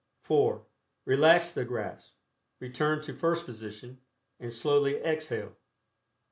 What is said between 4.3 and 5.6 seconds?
and slowly exhale.